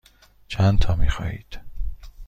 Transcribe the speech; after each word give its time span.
چندتا 0.47 0.95
می 0.95 1.09
خواهید؟ 1.09 1.61